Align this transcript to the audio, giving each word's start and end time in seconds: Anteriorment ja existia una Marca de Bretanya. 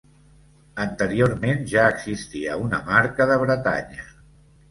Anteriorment 0.83 1.59
ja 1.73 1.83
existia 1.97 2.57
una 2.63 2.81
Marca 2.87 3.27
de 3.33 3.39
Bretanya. 3.43 4.09